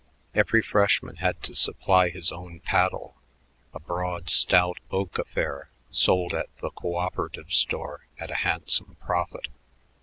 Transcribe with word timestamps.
Every 0.33 0.63
freshman 0.63 1.17
had 1.17 1.43
to 1.43 1.55
supply 1.55 2.09
his 2.09 2.31
own 2.31 2.59
paddle, 2.61 3.17
a 3.71 3.79
broad, 3.79 4.31
stout 4.31 4.79
oak 4.89 5.19
affair 5.19 5.69
sold 5.91 6.33
at 6.33 6.49
the 6.59 6.71
cooperative 6.71 7.53
store 7.53 8.07
at 8.19 8.31
a 8.31 8.37
handsome 8.39 8.97
profit. 8.99 9.49